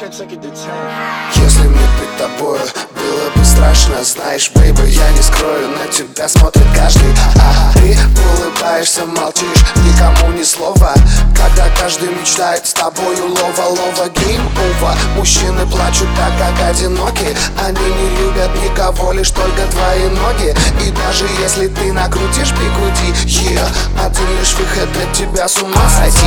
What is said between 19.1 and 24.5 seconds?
лишь только твои ноги. И даже если ты накрутишь бигуди, yeah. Один